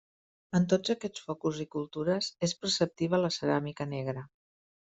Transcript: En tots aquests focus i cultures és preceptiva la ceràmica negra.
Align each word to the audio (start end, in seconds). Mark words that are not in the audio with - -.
En 0.59 0.63
tots 0.71 0.93
aquests 0.93 1.25
focus 1.27 1.59
i 1.65 1.67
cultures 1.77 2.31
és 2.49 2.57
preceptiva 2.65 3.23
la 3.25 3.33
ceràmica 3.39 3.91
negra. 3.97 4.29